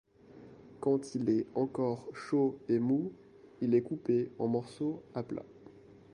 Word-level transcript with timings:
Quand 0.79 1.13
il 1.13 1.29
est 1.29 1.45
encore 1.53 2.07
chaud 2.15 2.57
et 2.67 2.79
mou, 2.79 3.13
il 3.61 3.75
est 3.75 3.83
coupé 3.83 4.31
en 4.39 4.47
morceaux 4.47 5.03
à 5.13 5.21
plat. 5.21 5.45